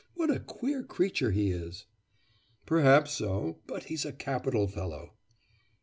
[0.15, 1.85] What a queer creature he is!'
[2.65, 5.11] 'Perhaps so; but he's a capital fellow.